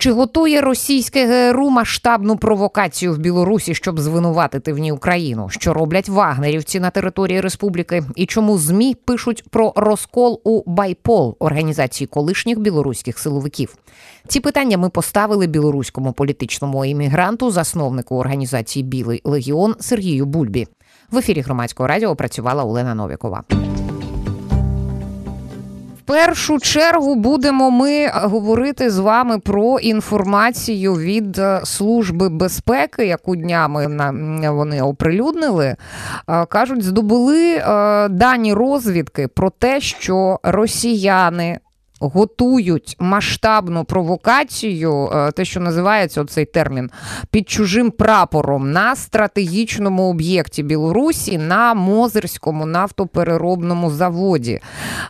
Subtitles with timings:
[0.00, 5.48] Чи готує російське ГРУ масштабну провокацію в Білорусі, щоб звинуватити в ній Україну?
[5.48, 8.02] Що роблять вагнерівці на території республіки?
[8.16, 13.76] І чому змі пишуть про розкол у Байпол організації колишніх білоруських силовиків?
[14.28, 20.66] Ці питання ми поставили білоруському політичному іммігранту, засновнику організації Білий Легіон Сергію Бульбі.
[21.10, 23.44] В ефірі громадського радіо працювала Олена Новікова
[26.10, 33.86] першу чергу будемо ми говорити з вами про інформацію від е, Служби безпеки, яку днями
[34.50, 35.76] вони оприлюднили.
[36.28, 37.62] Е, кажуть, здобули е,
[38.08, 41.58] дані розвідки про те, що росіяни
[41.99, 46.89] готують масштабну провокацію, е, те, що називається цей термін,
[47.31, 54.53] під чужим прапором на стратегічному об'єкті Білорусі на Мозерському нафтопереробному заводі.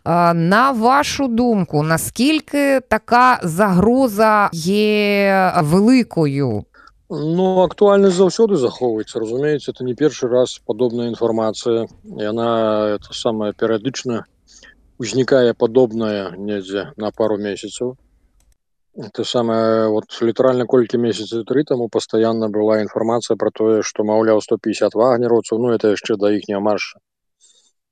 [0.06, 6.66] Е, на вашу думку, наскільки така загроза є великою?
[7.10, 11.86] Ну, актуальность заўсёды захоўваецца разумееце это не першы раз падобная інфармацыя
[12.18, 14.26] яна это самая перыядычна
[15.00, 17.96] узнікае падобнае недзе на пару месяцаў
[18.96, 24.40] это самое вот літаральна колькі месяцы тры таму пастаянна была інфармацыя про тое што маўляў
[24.42, 27.00] 150 вагнераўцаў ну это яшчэ да іхняя марша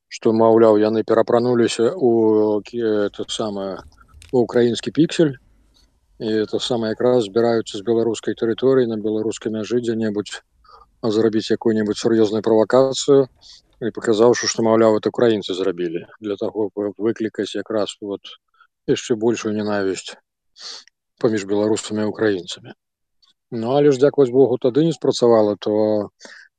[0.07, 3.83] што маўляў яны перапрануліся у это самое
[4.31, 5.35] украінскі піксель
[6.23, 10.39] і это самае якраз збіраюцца з беларускай тэрыторыі на беларускай мяжы дзе-небудзь
[11.03, 13.27] зрабіць якую-небудзь сур'ёзную правакацыю
[13.86, 18.34] і паказаўшы што маўляў это украінцы зрабілі для таго выклікаць якраз вот
[18.90, 20.18] яшчэ большую ненавісць
[21.22, 22.74] паміж беларусамі украінцамі
[23.50, 26.10] Ну але ж дзякаваць Богу тады не спрацавала то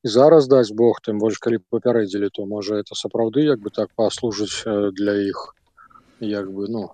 [0.03, 3.94] і зараз даць Бог тым больш калі папярэдзілі то можа это сапраўды як бы так
[3.95, 4.64] паслужыць
[5.02, 5.44] для іх
[6.20, 6.88] як бы ну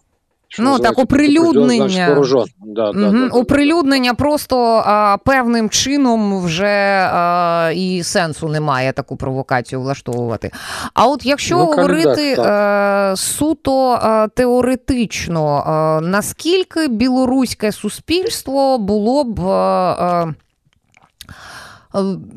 [0.59, 2.23] Ну так оприлюднення
[2.66, 3.11] да, угу.
[3.11, 10.52] да, оприлюднення просто а, певним чином вже а, і сенсу немає таку провокацію влаштовувати.
[10.94, 12.47] А от якщо ну, говорити так, так.
[12.47, 14.00] А, суто
[14.35, 15.63] теоретично,
[16.03, 19.40] наскільки білоруське суспільство було б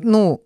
[0.03, 0.39] ну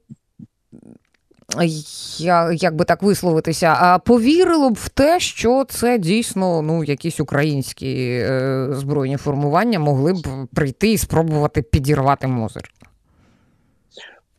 [2.59, 7.94] як би так висловитися, а повірило б в те, що це дійсно ну, якісь українські
[8.22, 12.71] е, збройні формування могли б прийти і спробувати підірвати Мозер.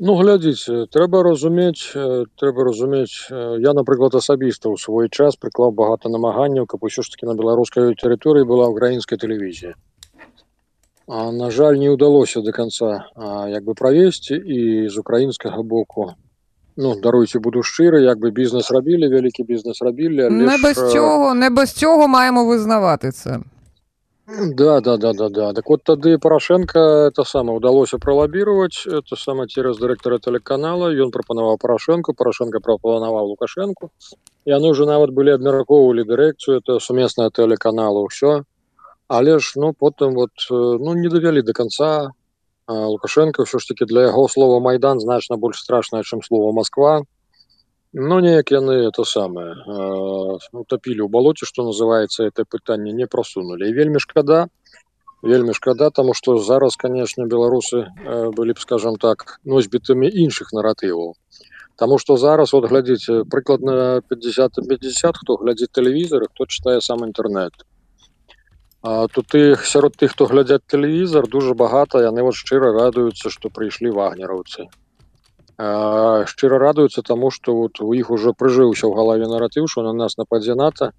[0.02, 1.92] Ну, глядзіце, трэба разумець,
[2.40, 3.28] трэба разумець.
[3.60, 7.92] Я, напрыклад, асабіста ў свой час прыклаў багата намаганняў, каб усё ж таки на беларускай
[8.00, 9.76] тэрыторыі была украінская тэлевізія.
[11.12, 13.12] А, на жаль, не ўдалося до конца
[13.52, 16.16] як бы правесці і з украінскага боку
[16.77, 21.51] Ну даруйте, буду шчыры як бы бізнес рабілі вялікі бізнес рабілі не без цього не
[21.51, 23.41] без цього маємо визнавати це.
[24.27, 25.53] Да да да да да.
[25.53, 31.59] Так вот тады порошенко это саме удалося пролабіировать это саме через дырэктара тэлеканала ён прапанаваў
[31.59, 33.91] порошенко порошенко прапанаваў лукашенко
[34.47, 38.43] яны уже нават былі абмяркоўвалі дырэкцыю это сумесная тэлеканала ўсё
[39.09, 42.11] але ж ну потым вот ну не давялі до конца
[42.70, 47.02] лукашенко ўсё ж таки для яго слова майдан значна больш страшная чым слова москва
[47.94, 49.56] ну неяк яны это самое
[50.54, 54.48] утопілі ў балоце что называется это пытанне не просунули і вельмі шкада
[55.24, 57.90] вельмі шкада тому что зараз конечно беларусы
[58.38, 61.18] былі б скажем так носьбітамі іншых наратываў
[61.80, 67.56] Таму что зараз вот глядзіце прыкладна 50 50 хто глядзіць тэлевізоры хто чытае сам інтэрнет
[68.84, 73.92] тут тых сярод тых хто глядзяць тэлевізор дуже багата яны вот шчыра радуюцца что прыйшлі
[73.92, 74.70] вагнераўцы
[75.60, 80.16] шчыра радуюцца тому что вот у іх уже прыжыўся ў галаве наратыў что на нас
[80.16, 80.92] нападзе ната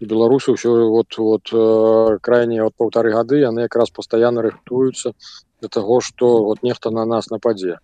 [0.00, 5.16] і беларусы ўсё вот вот крайнія от полторы гады яны якраз постоянно рыхтуюцца
[5.60, 7.78] для того что вот нехта на нас нападзе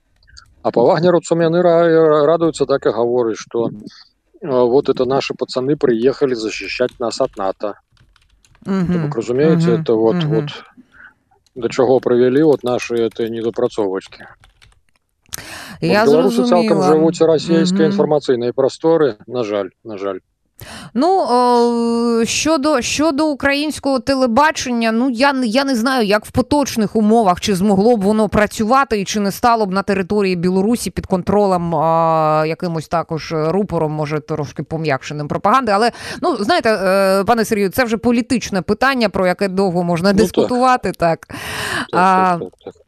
[0.63, 3.71] а по вагнераўцам яны радуюцца так і гаворыць что
[4.43, 7.81] вот это наши пацаны приехали защищать нас от нато
[8.67, 9.11] Угу.
[9.15, 9.83] разумееце угу.
[9.83, 10.35] это вот угу.
[10.35, 10.65] вот
[11.55, 14.27] да чаго правялі вот наши это недапрацоўвачки
[15.81, 20.21] я цалкам жывуць расійскай інфармацыйнай прасторы на жаль на жаль
[20.94, 21.24] Ну
[22.22, 27.56] е, щодо щодо українського телебачення, ну я я не знаю, як в поточних умовах чи
[27.56, 32.46] змогло б воно працювати, і чи не стало б на території Білорусі під контролем а,
[32.48, 35.72] якимось також рупором, може трошки пом'якшеним пропаганди.
[35.72, 35.92] Але
[36.22, 40.92] ну знаєте, е, пане Сергію, це вже політичне питання, про яке довго можна ну, дискутувати.
[40.92, 41.26] Так.
[41.28, 41.38] так.
[41.94, 42.85] А, так, так.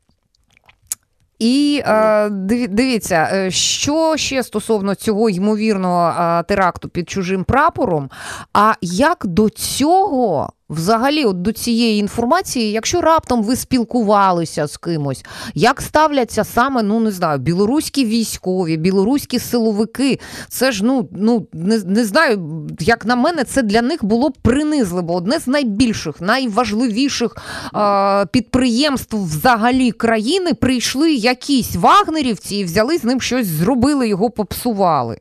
[1.39, 2.30] І е,
[2.69, 8.10] дивіться, е, що ще стосовно цього ймовірного е, теракту під чужим прапором.
[8.54, 15.25] А як до цього Взагалі, от до цієї інформації, якщо раптом ви спілкувалися з кимось,
[15.54, 20.19] як ставляться саме, ну не знаю, білоруські військові, білоруські силовики,
[20.50, 25.14] це ж ну ну не не знаю, як на мене, це для них було принизливо.
[25.16, 27.38] Одне з найбільших, найважливіших
[27.75, 35.18] е, підприємств взагалі країни прийшли якісь вагнерівці і взяли з ним щось, зробили його, попсували.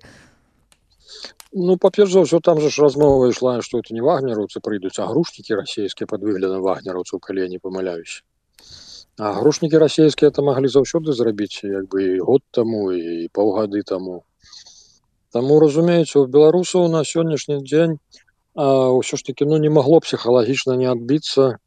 [1.55, 5.55] Ну, па-перш за там же ж размова ішла, што это не вагнераўцы прыйдуць, а грушнікі
[5.55, 8.23] расійскія пад выглядам вагнераўцаў, калі я не памыляюся.
[9.19, 14.23] А грушнікі расійскія это маглі заўсёды зрабіць як бы і год таму і паўгады таму.
[15.31, 17.99] Таму разумееце, у беларусаў на сённяшні дзень
[18.55, 21.59] ўсё ж таки ну не магло псіхалагічна не адбіцца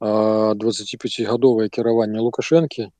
[0.00, 2.90] 25гадовае кіраванне лукашэнкі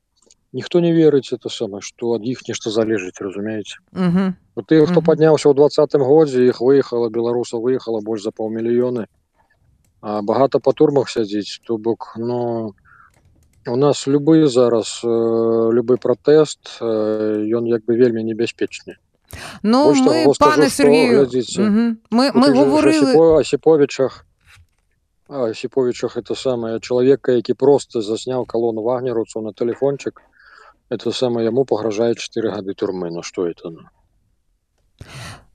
[0.55, 4.31] ніхто не верыць это самае што ад іх нешта залежыць разумееце угу.
[4.63, 5.05] ты хто угу.
[5.11, 9.05] падняўся ў двадцатым годзе іх выехала беларусаў выехала больш за паўмільёны
[10.01, 12.71] а багата па турмах сядзіць то бок но
[13.67, 15.09] у нас любы зараз э,
[15.75, 18.95] любы пратэст э, ён як бы вельмі небяспечны
[19.63, 21.27] Ну Больш мы того, пане Сергію
[21.59, 21.95] угу.
[22.11, 24.25] ми, ми говорили Осіповичах
[25.27, 30.21] Осіповичах это самое чалавека які просто засняў калону вагнераўцаў на телефончик
[30.89, 33.09] это саме йому погрожає 4 годи тюрми.
[33.11, 33.69] Ну що це?
[33.69, 33.79] Ну?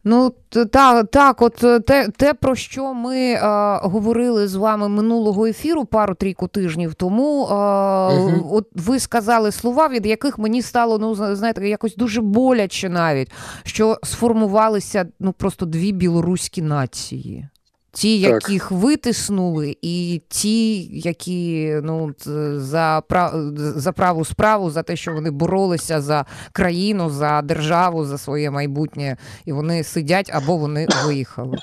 [0.05, 0.35] Ну,
[0.73, 3.41] так, так, от е, те, те, про що ми е,
[3.83, 8.57] говорили з вами минулого ефіру пару-трійку тижнів тому, а, угу.
[8.57, 13.31] от ви сказали слова, від яких мені стало, ну, знаєте, якось дуже боляче навіть,
[13.65, 17.49] що сформувалися ну, просто дві білоруські нації.
[17.93, 18.71] Ті, яких так.
[18.71, 22.15] витиснули, і ті, які ну
[22.57, 28.19] за прав за праву справу, за те, що вони боролися за країну, за державу, за
[28.19, 31.59] своє майбутнє, і вони сидять або вони виїхали.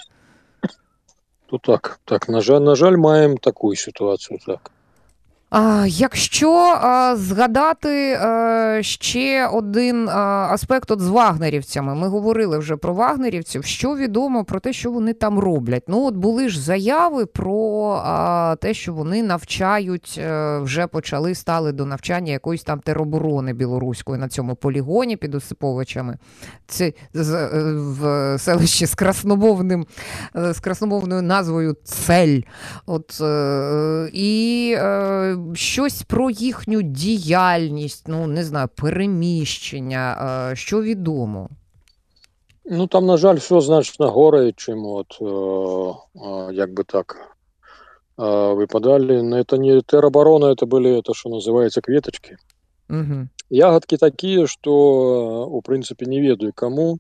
[1.50, 4.40] То так, так, на жаль, на жаль, маємо таку ситуацію.
[4.46, 4.72] Так.
[5.88, 6.76] Якщо
[7.16, 13.66] згадати а, ще один аспект от з вагнерівцями, ми говорили вже про вагнерівців.
[13.66, 15.84] Що відомо про те, що вони там роблять?
[15.88, 21.86] Ну, от були ж заяви про те, що вони навчають, е, вже почали стали до
[21.86, 26.18] навчання якоїсь там тероборони білоруської на цьому полігоні під Осиповичами.
[26.68, 26.94] Це е,
[27.76, 29.86] в селищі з красномовним
[30.36, 32.42] е, з красномовною назвою Цель.
[32.86, 33.22] От,
[34.14, 34.78] і
[35.55, 41.49] щось про їхню діяльність, ну не знаю, переміщення, що відомо?
[42.65, 45.19] Ну там, на жаль, все значно горе, чим от,
[46.53, 47.17] як би так
[48.17, 49.23] выпадали.
[49.23, 52.37] Но это не тероборона, это были, это что называется, кветочки.
[52.91, 53.29] Угу.
[53.51, 56.99] Ягодки такие, что, у принципе, не ведаю кому.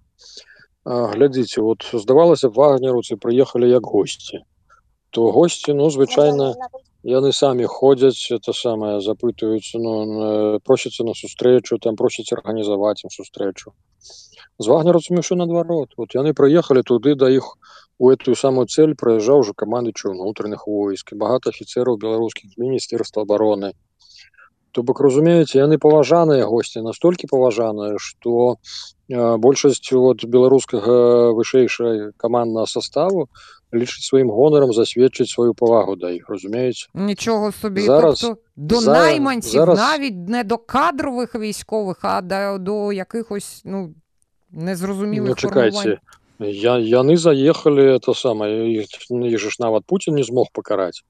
[0.84, 4.40] Глядите, от здавалося б, вагнерівці приїхали як гості.
[5.10, 6.54] То гості, ну, звичайно,
[7.06, 13.75] яны самі ходзяць это самае запытаюцца ну просяцца на сустрэчу там просяць арганізаваць ім сустрэчу
[14.58, 17.56] з вагнераўцамі ўсё наадварот вот яны прыехалі туды да іх
[17.99, 23.75] у эту самую цель праязджаў уже камандычу ўнутраных войск багата афіцераў беларускіх міністэрства обороны
[24.72, 28.56] то бок разумееце яны паважаныя госці настолькі паважаныя што
[29.08, 33.28] большасць вот беларускага вышэйшай каманднага составу
[33.72, 38.93] лічыць сваім гонарам засведчыць сваю павагу да іх разумеюць нічого собі зараз тобто, до за,
[38.93, 39.78] найманців зараз...
[39.78, 43.94] навіть не до кадрових військових а до, до якихось ну
[44.50, 46.00] незрозумілих ну, чекайте
[46.38, 51.04] я яны заехалі это самае іх, іх ж нават Путін не змог пакараць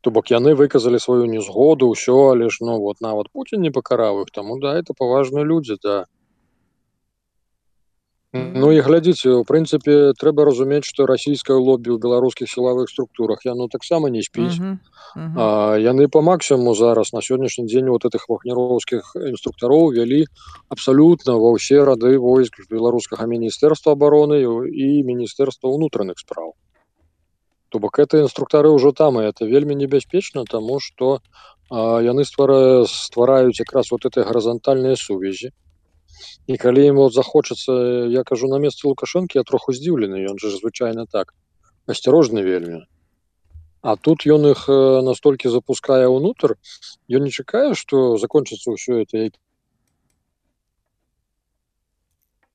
[0.00, 4.22] то бок яны выказалі сваю незгоду ўсё але ж ну вот нават Путін не пакараў
[4.22, 6.06] іх таму да это паважныя людзі да
[8.33, 13.67] Ну і глядзіце у прынцыпе трэба разумець што расійскае лобі ў беларускіх сілавых структурах яно
[13.69, 14.77] таксама не спіць uh -huh.
[15.15, 15.33] Uh -huh.
[15.37, 20.25] А, яны по максімуму зараз на сённяшні дзень вот этих вахнеровскіх інструктароў вялі
[20.69, 24.41] абсалютна ва ўсе рады войск беларускага міністэрства обороны
[24.73, 26.53] і міністэрства ўнутраных спраў
[27.69, 31.19] то бок это інструктары ўжо там і это вельмі небяспечна тому что
[31.69, 35.49] яны ствара ствараюць якраз вот этой гарызантальныя сувязі
[36.46, 37.72] і калі ему захочацца
[38.12, 41.34] я кажу на месцы лукашэнкі я троху здзіўлены ён же звычайна так
[41.86, 42.84] асцярожны вельмі
[43.82, 46.56] а тут ён их настолькі запускае ўнутр
[47.08, 49.30] ён не чакае что закончыцца ўсё это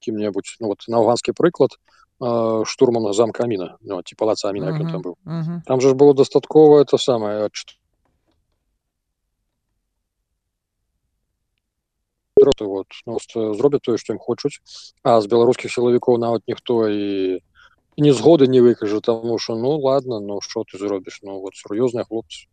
[0.03, 1.79] кім-небудзь ну, вот наўганскі прыклад
[2.65, 5.61] штурмам на замка аміна ну, ці палаца аміна uh -huh, там быў uh -huh.
[5.65, 7.49] там же ж было дастаткова это самае
[12.40, 13.18] просто вот ну,
[13.54, 14.58] зробяць тое што ім хочуць
[15.02, 17.40] а з беларускіх сілавікоў нават ніхто і
[17.98, 21.20] ні згоди не викажу, тому що ну ладно, ну що ти зробиш?
[21.22, 22.48] Ну от серйозні хлопці.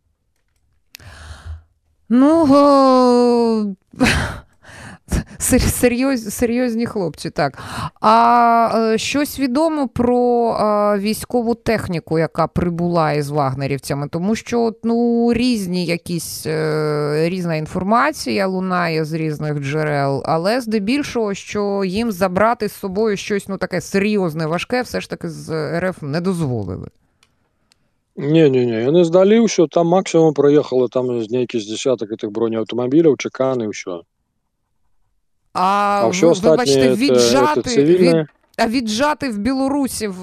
[2.08, 3.74] Ну о...
[5.38, 7.58] серйоз, серйозні хлопці, так.
[8.00, 15.32] А е, щось відомо про а, військову техніку, яка прибула із вагнерівцями, тому що ну,
[15.32, 22.72] різні якісь е, різна інформація лунає з різних джерел, але здебільшого, що їм забрати з
[22.72, 26.88] собою щось ну, таке серйозне, важке, все ж таки з РФ не дозволили.
[28.16, 33.16] Ні, ні, ні, я не здалів, що там максимум проїхали там якісь десяток тих бронеавтомобілів,
[33.18, 33.90] чекани все.
[35.56, 38.26] А, а все вибачте, віджати, це від,
[38.58, 40.14] а віджати в білорусів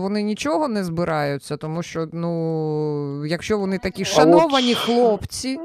[0.00, 5.58] вони нічого не збираються, тому що, ну, якщо вони такі шановані от, хлопці,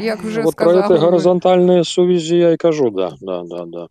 [0.00, 0.88] як вже от сказав.
[0.88, 3.86] Про горизонтальні сувязі я й кажу, да, да, да, да.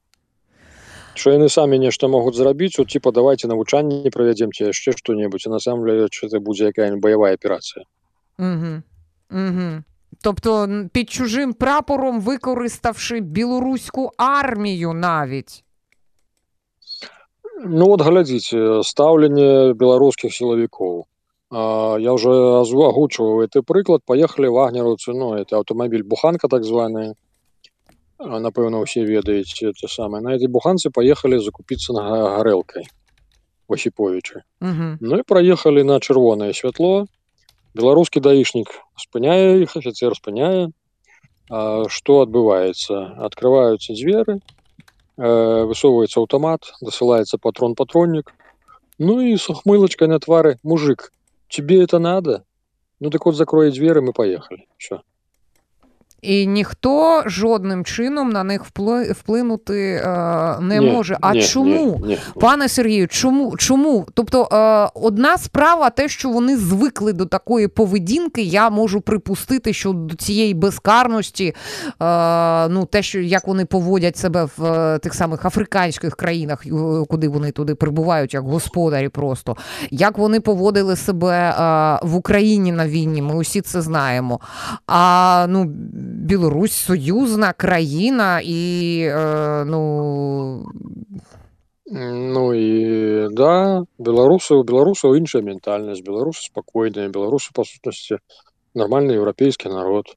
[1.13, 5.49] Що вони самі нечто можуть зробити, от, типу, давайте навчання проведемо, чи ще що-небудь, і
[5.49, 7.85] на самом деле, що це буде якась бойова операція.
[8.39, 8.81] Угу,
[9.31, 9.83] угу.
[10.23, 15.63] Тобто під чужим прапором використавши білоруську армію навіть.
[17.65, 21.03] Ну от глядите, ставлення білоруських силовиків.
[21.99, 24.01] Я вже озвучував цей приклад.
[24.05, 27.13] Поїхали вагнеровці, ну, це автомобіль Буханка так званий.
[28.19, 30.21] Напевно, всі ведають те саме.
[30.21, 32.43] На цій буханці поїхали закупитися на
[33.67, 34.35] Осіповичі.
[34.61, 34.97] Угу.
[35.01, 37.07] Ну і проїхали на червоне світло
[37.74, 38.68] Беларускі даішнік
[39.02, 40.70] спыняе іх офіцер спыняе
[41.96, 44.38] што адбываецца открываюцца дзверы
[45.16, 48.32] высоўваецца аўтамат дасылаецца патрон патроннік
[48.98, 51.10] ну і с ухмылочкой на твары мужик
[51.48, 52.44] тебе это надо
[53.00, 55.02] ну так вот закрой дзверы мы поехали все
[56.21, 58.65] і ніхто жодним чином на них
[59.11, 60.09] вплинути е,
[60.61, 61.17] не ні, може.
[61.21, 63.57] А ні, чому, ні, пане Сергію, чому?
[63.57, 64.07] чому?
[64.13, 69.93] Тобто, е, одна справа, те, що вони звикли до такої поведінки, я можу припустити, що
[69.93, 71.55] до цієї безкарності,
[72.01, 76.63] е, ну те, що як вони поводять себе в тих самих африканських країнах,
[77.09, 79.57] куди вони туди прибувають, як господарі, просто
[79.91, 81.55] як вони поводили себе
[82.03, 84.39] в Україні на війні, ми усі це знаємо.
[84.87, 85.73] А ну
[86.09, 88.61] Білорусь союзна країна і
[89.05, 90.65] е, ну.
[91.91, 96.05] Ну і да, беларусы у беларусаў іншая ментальнасць.
[96.05, 98.21] Беларусы спакойныя беларусы па сутнасці
[98.73, 100.13] нармальны еўрапейскі народ.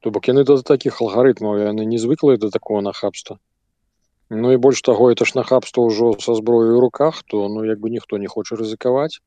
[0.00, 3.38] То бок яны да такіх алгарытмаў яны не звыклыя да такого нахабства.
[4.30, 7.78] Ну і больш таго это ж нахабства ўжо са зброей у руках то ну як
[7.78, 9.18] бы ніхто не хоча рызыкаваць.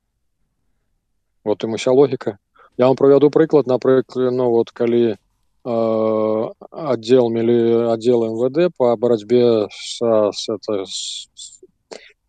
[1.43, 2.39] Вот і уся логіка.
[2.77, 3.67] Я вам правяду прыклад.
[3.67, 5.17] Напрыклад ну вот калі
[5.64, 7.28] Э, отдел,
[7.92, 11.28] отдел МВД по борьбе со, с, это, с,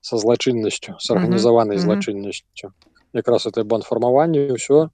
[0.01, 1.79] со злочинностью, с организованной mm-hmm.
[1.79, 2.73] злочинностью.
[3.13, 4.89] Якраз это банформаванне ўсё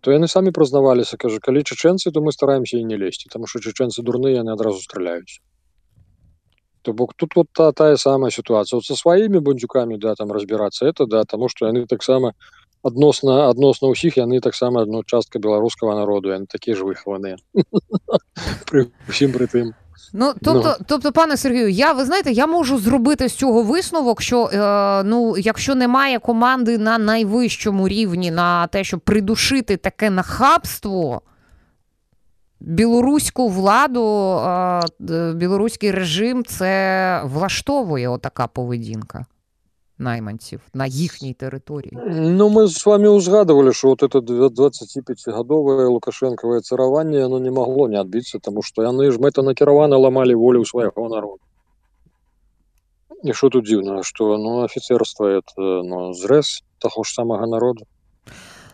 [0.00, 3.60] то яны самі прызнаваліся кажа калі чеченцы то мы стараемся і не лезці тому что
[3.60, 5.40] чеченцы дурныя яны адразу стреляюць
[6.82, 10.86] то бок тут вот та тая самая ситуация вот со сваімі бандюками да там разбираться
[10.86, 12.32] это да тому что яны таксама
[12.84, 17.36] адносна адносна ўсіх яны таксама одну частка беларускага народу яны такі ж выхаваныя
[19.08, 19.76] усім пры тым
[20.12, 20.76] Ну, тобто, no.
[20.86, 25.36] тобто, пане Сергію, я ви знаєте, я можу зробити з цього висновок, що е, ну,
[25.38, 31.22] якщо немає команди на найвищому рівні на те, щоб придушити таке нахабство,
[32.60, 34.36] білоруську владу,
[35.10, 39.24] е, білоруський режим це влаштовує отака поведінка
[39.97, 41.97] найманців на їхній території.
[42.07, 48.01] Ну ми з вами узгадывали, що от это 25-годовое лукашенковое цараванне оно не могло не
[48.01, 51.39] отбиться, тому що яны ж мэтанакіравана ламалі волю свайго народу.
[53.23, 57.85] І що тут дзіўна, што ну афіцерства это ну, зрэз таго ж самага народу.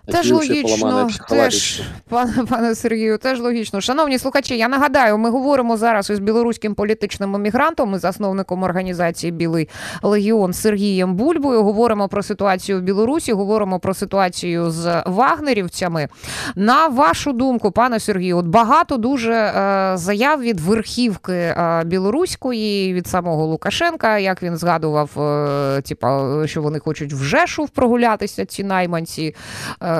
[0.06, 3.82] Теж логічно, теж, пане пане Сергію, теж логічно.
[3.82, 9.70] Шановні слухачі, я нагадаю, ми говоримо зараз із білоруським політичним емігрантом і засновником організації Білий
[10.02, 11.64] Легіон Сергієм Бульбою.
[11.64, 16.08] Говоримо про ситуацію в Білорусі, говоримо про ситуацію з вагнерівцями.
[16.56, 23.08] На вашу думку, пане Сергію, от багато дуже е, заяв від верхівки е, білоруської від
[23.08, 29.36] самого Лукашенка, як він згадував, е, типа, що вони хочуть в Жешу прогулятися, ці найманці.
[29.84, 29.91] Е,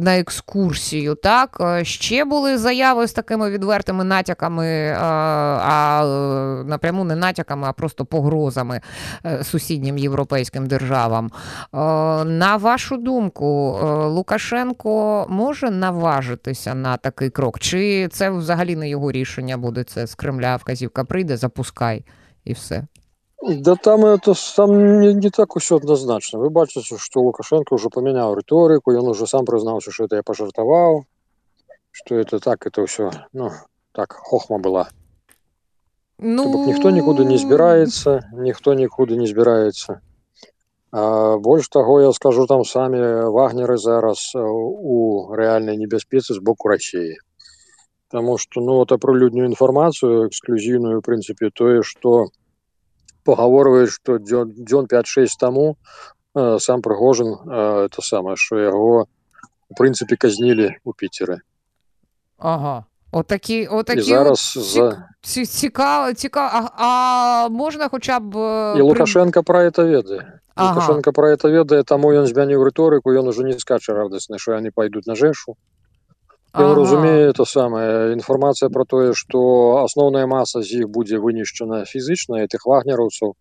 [0.00, 1.14] на екскурсію.
[1.14, 7.68] Так е, ще були заяви з такими відвертими натяками, е, а е, напряму не натяками,
[7.68, 8.80] а просто погрозами
[9.42, 11.30] сусіднім європейським державам.
[12.26, 17.58] На вашу думку, Лукашенко може наважитися на такий крок?
[17.58, 19.84] Чи це взагалі не його рішення буде?
[19.84, 22.04] Це з Кремля вказівка прийде, запускай
[22.44, 22.82] і все.
[23.43, 26.39] Да там это там не, не так усё адназначна.
[26.39, 31.03] Вы бачыце, што Лукашенко ўжо памяняў рыторыку, ён уже сам прызнаўся, што это я пажартаваў,
[31.91, 33.51] што это так это ўсё ну,
[33.91, 34.87] так хохма была.
[36.19, 36.43] Ну...
[36.43, 39.99] То бок ніхто нікуды не збіраецца, ніхто нікуды не збіраецца.
[40.93, 47.17] А больш таго я скажу там самі вагнеры зараз у рэальнай небяспецы з боку рассеі.
[48.13, 52.29] Таму што ну вот апрылюдную інфармацыю эксклюзіўную у прынцыпе тое, што,
[53.28, 55.66] пагаворваюць што дзён дзён 5-6 таму
[56.34, 59.06] э, сам прыгожин э, это самае что яго
[59.68, 61.42] у прынцыпе казнілі у піцеры
[62.38, 65.08] ага От такі, от такі зараз за...
[65.46, 66.50] цікаво, цікаво.
[66.52, 68.34] А, а можна хоча б
[68.76, 70.74] і Лукашенко про это ведае ага.
[70.74, 74.70] Лукашенко про это ведае таму ён змяніў рыторыку ён ужо не скача радасны що яны
[74.70, 75.56] пайдуць на жэшу
[76.54, 76.74] Ён ага.
[76.80, 79.40] разумее это самае інфармацыя про тое што
[79.84, 83.36] асноўная маса з іх будзе вынішчана фізычна этих вагнераўцаў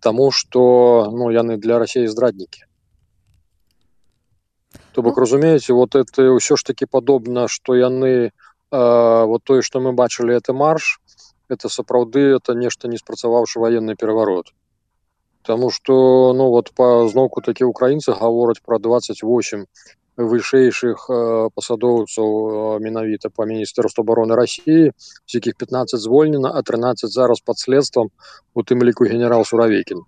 [0.00, 0.62] таму што
[1.12, 2.64] ну яны для рассеі здраднікі.
[4.92, 5.22] То бок ну...
[5.22, 8.32] разумееце вот это ўсё ж таки падобна што яны э,
[8.72, 11.00] вот тое што мы бачылі это марш
[11.48, 14.52] это сапраўды это нешта не спрацаваўшы военный пераворот
[15.42, 19.66] Таму что ну вот по зноўку такі украінцы гавораць про 28
[20.17, 21.05] вышэйшых
[21.53, 24.91] пасадоўцаў менавіта па міністэрству обороны Росіі
[25.25, 28.09] з якіх 15 звольнена а 13 зараз под следствам
[28.53, 30.01] у тым ліку генерал суравекін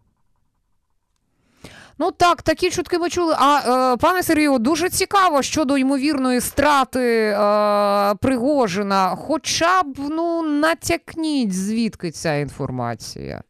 [2.02, 3.36] Ну так такі чутки ми чули.
[3.38, 9.16] А е, пане Сергію, дуже цікаво щодо ймовірної страти е, Пригожина.
[9.16, 13.44] Хоча б ну натякніть, звідки ця інформація,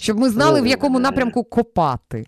[0.00, 2.26] щоб ми знали, в ну, якому напрямку копати.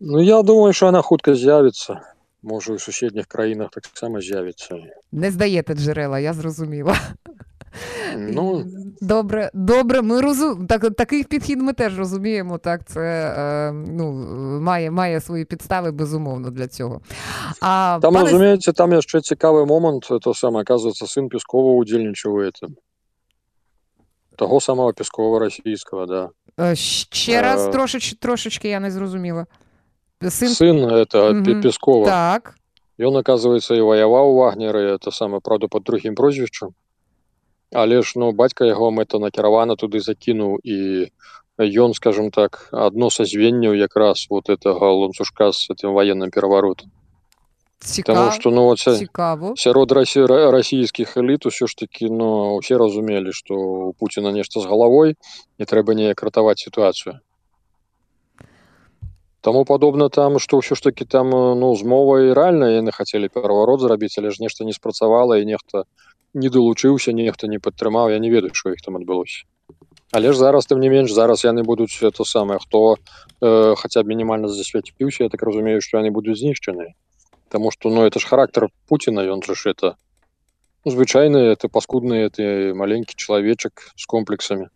[0.00, 2.00] Ну я думаю, що вона хутка з'явиться.
[2.42, 4.76] Може, у сусідніх країнах так само з'явиться.
[5.12, 6.96] Не здаєте джерела, я зрозуміла.
[8.16, 8.64] Ну,
[9.00, 10.66] Добре, добре, ми розум...
[10.66, 12.58] так, такий підхід ми теж розуміємо.
[12.58, 14.12] Так, це е, ну,
[14.60, 17.00] має має свої підстави, безумовно, для цього.
[17.60, 18.24] А, Там, пане...
[18.24, 22.50] розумієте, там є ще цікавий момент, то саме, оказується, син Піскова удільничав у.
[24.36, 26.28] Того самого Піскова російського, да.
[26.60, 27.70] Е, ще раз, е...
[27.70, 29.46] трошеч, трошечки я не зрозуміла.
[30.22, 31.62] Сын, сын это угу.
[31.62, 32.06] Пескова.
[32.06, 32.56] Так.
[32.98, 36.74] Ён, оказывается, і ваяваў вагнеры это самае правда под другім прозвішчам
[37.72, 41.10] але ж ну бацька яго мэта накіравана туды закінуў і
[41.60, 46.90] ён скажем так адно са звенняў якраз вот этого ланцужка с этим военным пераваротом
[47.96, 48.78] Потому что ну вот
[49.58, 54.60] сярод рассі расійскіх эліт усё ж таки но ну, все разумелі что у Пуціна нешта
[54.60, 55.16] з галавой
[55.58, 57.20] не трэба неяк ратаваць сітуацыю
[59.40, 63.80] Таму падобна там што ўсё ж таки там ну змова і рэальна яны хацелі пераварот
[63.80, 65.88] зрабіць але ж нешта не спрацавала і нехта
[66.34, 69.48] не далучыўся нехта не падтрымаў я не ведаю що іх там адбылося
[70.12, 72.96] але ж зараз тым не менш зараз яны будуць то самае хто
[73.40, 76.92] э, хаця б мінімальна засвяціўся я так разумею што яны будуць знішчаны
[77.48, 79.96] Таму что ну это ж характар Пуціна ён жа ж это
[80.84, 84.68] ну, звычайны это паскудны ты маленькі чалавечак з комплексамі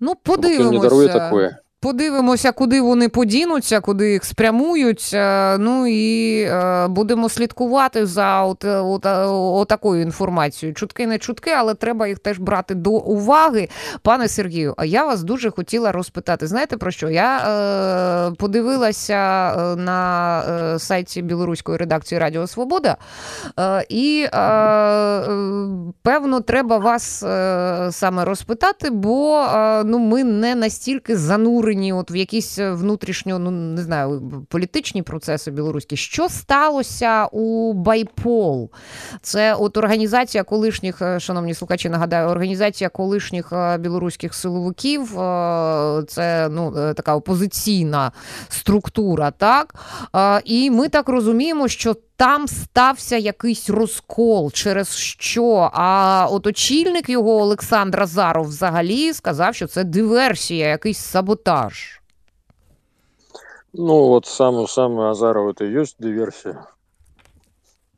[0.00, 0.70] ну подивимося.
[0.70, 5.10] не даруе такое Подивимося, куди вони подінуться, куди їх спрямують.
[5.14, 10.74] Е, ну і е, будемо слідкувати за от, от, от такою інформацією.
[10.74, 13.68] Чутки не чутки, але треба їх теж брати до уваги.
[14.02, 16.46] Пане Сергію, а я вас дуже хотіла розпитати.
[16.46, 17.10] Знаєте про що?
[17.10, 20.42] Я е, подивилася е, на
[20.74, 22.96] е, сайті білоруської редакції Радіо Свобода,
[23.58, 24.26] е, і
[26.02, 27.24] певно, треба вас
[27.90, 29.46] саме розпитати, бо
[29.84, 35.02] ну, ми не настільки занурені занурені от в якісь е, внутрішньо, ну не знаю, політичні
[35.02, 35.96] процеси білоруські.
[35.96, 38.70] Що сталося у Байпол?
[39.22, 45.08] Це от організація колишніх, е, шановні слухачі, нагадаю, організація колишніх е, білоруських силовиків.
[46.08, 48.12] Це ну така опозиційна
[48.48, 49.74] структура, так
[50.44, 55.70] і ми так розуміємо, що там стався якийсь розкол, через що.
[55.72, 61.61] А от очільник його Олександр Азаров взагалі сказав, що це диверсія, якийсь саботаж
[63.73, 66.65] Ну, вот сам, сам Азаров это и есть диверсия.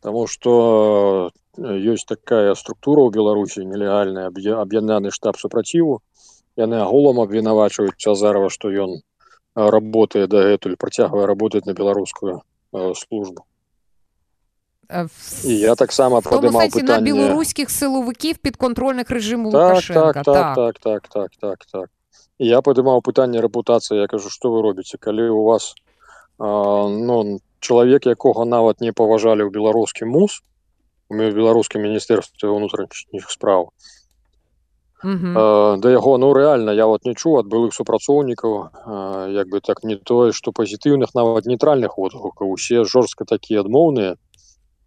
[0.02, 6.02] Потому что есть такая структура у Беларуси, нелегальная, объединенный штаб супротиву.
[6.60, 9.00] Яны агулам абвінавачваюць Азарова, што ён
[9.56, 12.42] работает дагэтуль, працягвае работать на беларускую
[12.96, 13.46] службу.
[14.92, 15.08] Е,
[15.44, 17.00] І я так само подимав сенсі питання...
[17.00, 20.14] на білоруських силовиків підконтрольних режиму так, Лукашенка.
[20.14, 21.90] Так, так, так, так, так, так, так.
[22.39, 28.07] я падымаў пытанне рэпутацыі я кажу што вы робіце калі у вас э, ну чалавек
[28.07, 30.43] якога нават не паважалі ў беларускі муз
[31.11, 33.71] у беларускім міністэрстве ўнутраных справ
[35.05, 35.37] Uh -huh.
[35.37, 38.53] э, да яго ну рэальна я вот не чуў ад былых супрацоўнікаў
[38.87, 42.49] э, як бы так не тое што пазітыўных нават нейтральных водгукаў.
[42.49, 44.17] Усе жорстка такія адмоўныя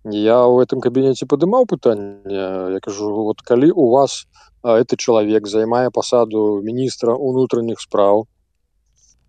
[0.05, 4.25] я ў гэтым кабінеце падымаў пытанне я кажу вот калі у вас
[4.63, 8.27] этот чалавек займае пасаду міністра унутраных спраў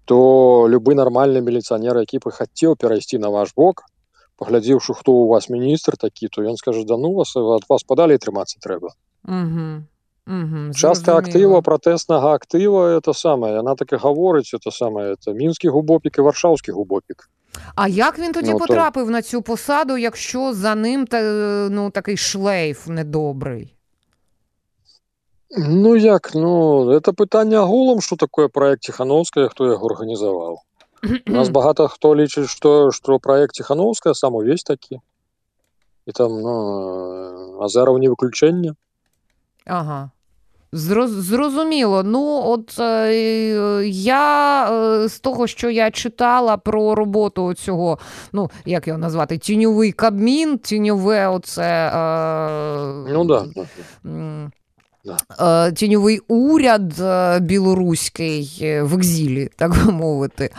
[0.04, 3.84] то любы нармальны міліцыянер які бы хацеў перайсці на ваш бок
[4.38, 8.18] паглядзеўшы хто у вас міністр такі то ён скажа да ну вас ад вас падалі
[8.18, 9.84] трымацца трэба угу.
[10.28, 15.72] Угу, частка актыва пратэснага актыва это самае яна так і гаворыць это самае это мінскі
[15.72, 17.28] губопік і варшаўскі губопік
[17.74, 19.10] А як він тоді ну, потрапив то...
[19.10, 21.22] на цю посаду, якщо за ним та,
[21.70, 23.74] ну, такий шлейф недобрий?
[25.58, 30.58] Ну як ну це питання гулом, що таке проект Тихановська, хто його організував.
[31.26, 34.98] У нас багато хто лічить, що, що проект Тихановська сам увесь такий.
[36.06, 38.74] І там ну, Азаров не виключення.
[39.66, 40.10] Ага.
[40.72, 42.02] Зрозуміло.
[42.02, 47.98] Ну, от е, я е, з того, що я читала про роботу цього,
[48.32, 51.92] ну, як його назвати, тіньовий кабмін, тіньове оце.
[51.94, 53.44] Е, ну, да.
[55.40, 60.50] Е, тіньовий уряд е, білоруський е, в екзілі, так би мовити,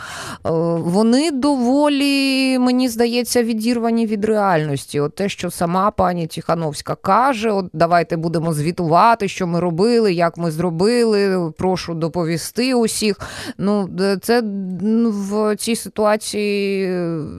[0.78, 5.00] вони доволі, мені здається, відірвані від реальності.
[5.00, 10.38] От те, що сама пані Тихановська каже: от давайте будемо звітувати, що ми робили, як
[10.38, 11.52] ми зробили.
[11.58, 13.16] Прошу доповісти усіх.
[13.58, 13.88] Ну,
[14.22, 14.42] це
[14.80, 16.82] ну, в цій ситуації,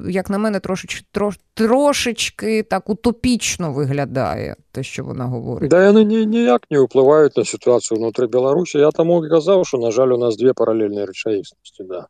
[0.08, 1.06] як на мене, трошечки
[1.54, 5.71] трошечки так утопічно виглядає те, що вона говорить.
[5.71, 8.79] Да, вони ніяк не впливають на ситуацію внутрі Білорусі.
[8.79, 11.85] Я тому казав, що, на жаль, у нас дві паралельні речаїсності.
[11.85, 12.07] Да.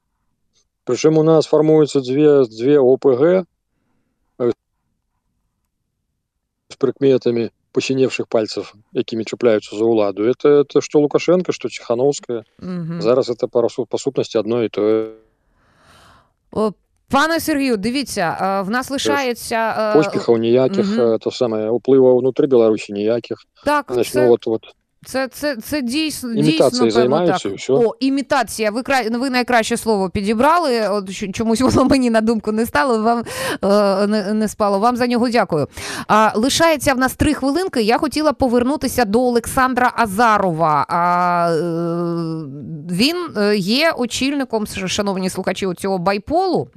[0.85, 3.45] Причому у нас формуються дві, дві ОПГ э,
[6.69, 10.23] з прикметами посиневших пальцев, якими чіпляються за уладу.
[10.23, 12.45] Это, это что Лукашенко, что Тихановская.
[12.63, 13.01] Угу.
[13.01, 15.13] Зараз это по, по сутності одно і то.
[17.12, 21.18] Пане Сергію, дивіться, в нас лишається поспіхів ніяких, угу.
[21.18, 23.38] то саме впливу внутрі Білорусі ніяких.
[23.66, 24.28] Так, Значить, це...
[24.28, 24.62] ну, от, от.
[25.06, 27.58] Це це, це дійсно дійсно займаються так.
[27.58, 27.74] все.
[27.74, 28.72] О, імітація.
[28.72, 30.88] Ви ви найкраще слово підібрали.
[30.88, 33.02] От чомусь воно мені на думку не стало.
[33.02, 33.24] Вам
[33.64, 34.80] е, не, не спало.
[34.80, 35.68] Вам за нього дякую.
[36.08, 37.82] А лишається в нас три хвилинки.
[37.82, 40.86] Я хотіла повернутися до Олександра Азарова.
[40.90, 41.62] А е,
[42.92, 46.68] він е, є очільником, шановні слухачі, у цього байполу.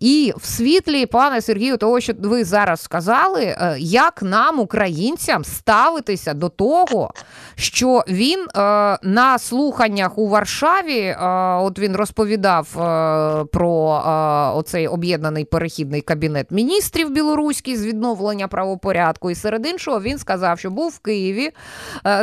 [0.00, 6.34] І в світлі, пане Сергію, того, що ви зараз сказали, е, як нам, українцям, ставитися
[6.34, 7.10] до того,
[7.72, 11.16] що він е, на слуханнях у Варшаві, е,
[11.54, 13.70] от він розповідав е, про
[14.56, 19.30] оцей об'єднаний перехідний кабінет міністрів білоруський з відновлення правопорядку.
[19.30, 21.50] І серед іншого він сказав, що був в Києві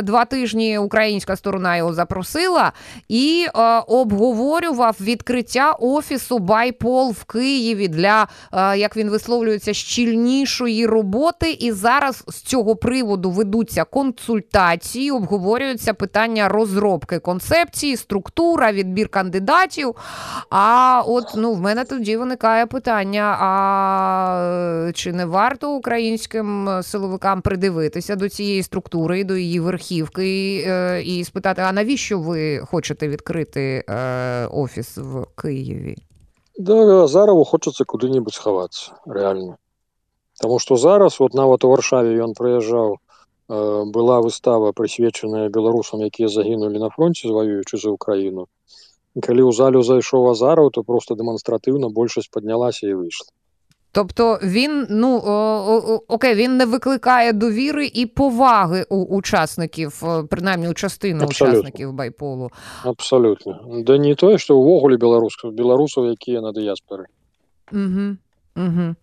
[0.02, 0.78] два тижні.
[0.78, 2.72] Українська сторона його запросила
[3.08, 3.46] і
[3.86, 8.28] обговорював відкриття офісу Байпол в Києві для
[8.76, 11.50] як він висловлюється щільнішої роботи.
[11.50, 15.10] І зараз з цього приводу ведуться консультації.
[15.10, 19.94] обговорювання обговорюються питання розробки концепції, структура, відбір кандидатів.
[20.50, 28.16] А от ну в мене тоді виникає питання: а чи не варто українським силовикам придивитися
[28.16, 33.84] до цієї структури, до її верхівки і, е, і спитати, а навіщо ви хочете відкрити
[33.88, 35.96] е, офіс в Києві?
[36.58, 39.56] Да, Зарову хочеться куди-небудь сховатися, реально.
[40.42, 43.07] Тому що зараз, от навіть у Варшаві він приїжджав Э,
[43.47, 48.47] была выстава прысвечаная беларусам якія загінулі на фронте зваюючы за Украіну
[49.21, 53.29] калі ў залю зайшоў азараў то просто дэманстратыўна большасць паднялася і выйшла
[53.95, 55.17] Тобто він ну
[56.07, 61.59] окей, він не викликає довіри і поваги у учасників, принаймні у частину Абсолютно.
[61.59, 62.49] учасників байполу.
[62.83, 63.59] Абсолютно.
[63.85, 67.05] Да не то, що увогуле білорусів, білорусів, які на діаспори.
[67.71, 68.17] Угу.
[68.58, 68.94] Угу.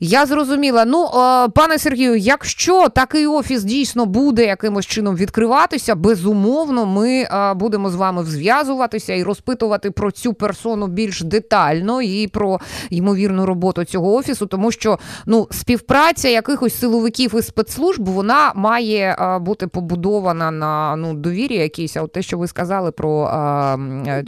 [0.00, 0.84] Я зрозуміла.
[0.84, 7.54] Ну, е, пане Сергію, якщо такий офіс дійсно буде якимось чином відкриватися, безумовно, ми е,
[7.54, 12.58] будемо з вами зв'язуватися і розпитувати про цю персону більш детально і про
[12.90, 19.38] ймовірну роботу цього офісу, тому що ну, співпраця якихось силовиків і спецслужб вона має е,
[19.38, 21.96] бути побудована на ну, довірі якійсь.
[21.96, 23.76] А от те, що ви сказали про а,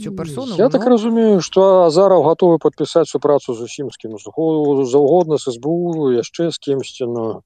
[0.03, 0.69] цю персону, я воно...
[0.69, 4.11] так розумію, що Азаров готовий підписати цю працю з усім з ким
[4.71, 7.41] кого завгодно, с СБУ, еще с кем-то, но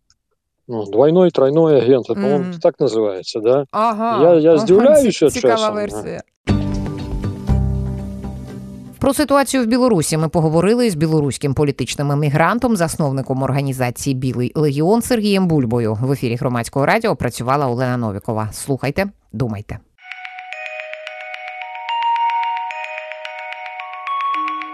[0.67, 2.35] ну, ну, двойной, тройной агент, это mm.
[2.35, 3.39] он так називається.
[3.39, 3.65] да?
[3.71, 4.33] Ага.
[4.33, 5.75] Я, я здивляюсь ага, часом.
[5.75, 6.21] версія.
[8.99, 15.47] Про ситуацію в Білорусі ми поговорили з білоруським політичним емігрантом, засновником організації Білий Легіон Сергієм
[15.47, 15.97] Бульбою.
[16.01, 18.49] В ефірі громадського радіо працювала Олена Новікова.
[18.51, 19.79] Слухайте, думайте.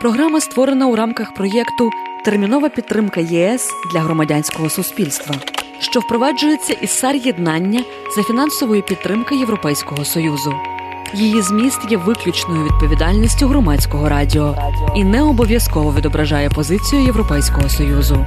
[0.01, 1.89] Програма створена у рамках проєкту
[2.25, 5.35] Термінова підтримка ЄС для громадянського суспільства,
[5.79, 7.83] що впроваджується із сар єднання
[8.15, 10.53] за фінансової підтримки Європейського союзу.
[11.13, 14.55] Її зміст є виключною відповідальністю громадського радіо
[14.95, 18.25] і не обов'язково відображає позицію Європейського союзу.